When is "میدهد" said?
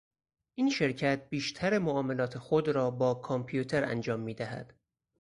4.19-4.73